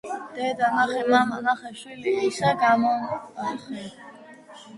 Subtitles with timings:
[0.35, 3.85] დედა ნახე, მამა ნახე, შვილი ისე გამონახე.